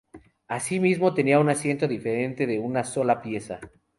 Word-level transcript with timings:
Así 0.47 0.79
mismo 0.79 1.13
tenía 1.13 1.37
un 1.39 1.49
asiento 1.49 1.87
diferente 1.87 2.47
de 2.47 2.57
una 2.57 2.83
sola 2.83 3.21
pieza. 3.21 3.59